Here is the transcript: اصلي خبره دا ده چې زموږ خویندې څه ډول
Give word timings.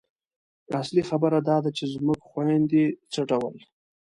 اصلي 0.79 1.03
خبره 1.09 1.37
دا 1.49 1.57
ده 1.63 1.69
چې 1.77 1.83
زموږ 1.93 2.19
خویندې 2.29 2.85
څه 3.13 3.21
ډول 3.29 3.55